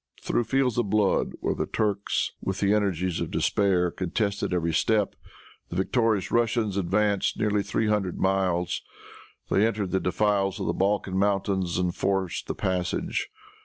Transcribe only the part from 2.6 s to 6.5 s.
energies of despair, contested every step, the victorious